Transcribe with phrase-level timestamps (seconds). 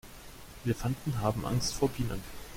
[0.65, 2.23] Elefanten haben Angst vor Bienen.